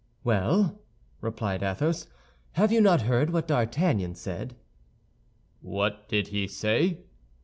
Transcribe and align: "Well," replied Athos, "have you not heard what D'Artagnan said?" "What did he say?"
"Well," 0.23 0.81
replied 1.19 1.61
Athos, 1.61 2.07
"have 2.53 2.71
you 2.71 2.81
not 2.81 3.01
heard 3.03 3.29
what 3.29 3.47
D'Artagnan 3.47 4.15
said?" 4.15 4.55
"What 5.61 6.09
did 6.09 6.29
he 6.29 6.47
say?" 6.47 7.01